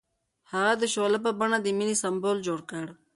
[0.51, 2.85] هغه د شعله په بڼه د مینې سمبول جوړ کړ.